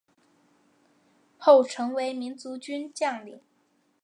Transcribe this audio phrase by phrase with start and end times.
[1.37, 3.39] 后成为民族军将领。